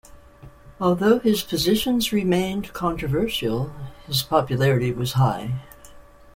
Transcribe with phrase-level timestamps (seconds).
[0.79, 3.71] Although his positions remained controversial,
[4.07, 5.61] his popularity was high.